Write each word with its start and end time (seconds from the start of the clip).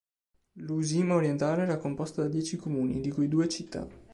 L'Uusimaa 0.65 1.17
orientale 1.17 1.61
era 1.61 1.77
composta 1.77 2.23
da 2.23 2.27
dieci 2.27 2.57
comuni, 2.57 3.01
di 3.01 3.11
cui 3.11 3.27
due 3.27 3.47
città. 3.47 3.87